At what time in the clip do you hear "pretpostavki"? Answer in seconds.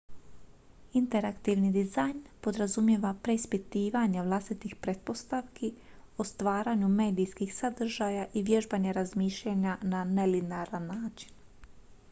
4.87-5.69